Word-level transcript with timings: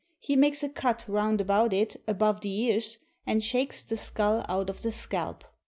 He 0.19 0.35
makes 0.35 0.63
a 0.63 0.69
cut 0.69 1.05
round 1.07 1.39
about 1.41 1.73
it 1.73 1.95
above 2.07 2.41
the 2.41 2.49
ears, 2.51 2.97
and 3.27 3.43
shakes 3.43 3.83
the 3.83 3.97
skull 3.97 4.43
out 4.49 4.67
of 4.67 4.81
the 4.81 4.91
scalp. 4.91 5.43